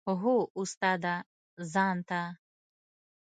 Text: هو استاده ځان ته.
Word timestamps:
هو 0.21 0.35
استاده 0.61 1.15
ځان 1.73 1.97
ته. 2.09 2.21